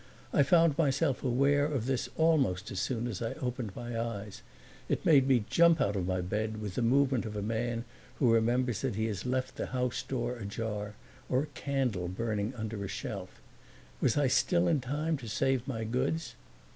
I 0.33 0.41
found 0.41 0.79
myself 0.79 1.23
aware 1.23 1.63
of 1.65 1.85
this 1.85 2.09
almost 2.17 2.71
as 2.71 2.79
soon 2.79 3.05
as 3.07 3.21
I 3.21 3.33
opened 3.33 3.75
my 3.75 3.99
eyes; 4.01 4.41
it 4.89 5.05
made 5.05 5.27
me 5.27 5.43
jump 5.47 5.79
out 5.79 5.95
of 5.95 6.07
my 6.07 6.21
bed 6.21 6.59
with 6.59 6.73
the 6.73 6.81
movement 6.81 7.23
of 7.23 7.35
a 7.35 7.41
man 7.43 7.85
who 8.15 8.33
remembers 8.33 8.81
that 8.81 8.95
he 8.95 9.05
has 9.05 9.27
left 9.27 9.57
the 9.57 9.67
house 9.67 10.01
door 10.01 10.37
ajar 10.37 10.95
or 11.29 11.43
a 11.43 11.53
candle 11.53 12.07
burning 12.07 12.51
under 12.55 12.83
a 12.83 12.87
shelf. 12.87 13.39
Was 14.01 14.17
I 14.17 14.25
still 14.27 14.67
in 14.67 14.79
time 14.81 15.17
to 15.17 15.29
save 15.29 15.67
my 15.67 15.83
goods? 15.83 16.33